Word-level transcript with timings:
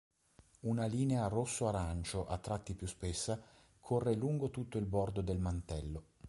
Una 0.61 0.87
linea 0.87 1.27
rosso-arancio, 1.27 2.25
a 2.25 2.39
tratti 2.39 2.73
più 2.73 2.87
spessa, 2.87 3.39
corre 3.79 4.15
lungo 4.15 4.49
tutto 4.49 4.79
il 4.79 4.85
bordo 4.87 5.21
del 5.21 5.37
mantello. 5.37 6.03